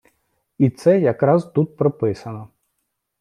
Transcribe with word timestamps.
І 0.57 0.69
це 0.69 0.99
якраз 0.99 1.51
тут 1.51 1.77
прописано. 1.77 2.49